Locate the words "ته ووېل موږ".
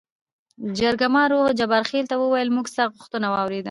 2.09-2.65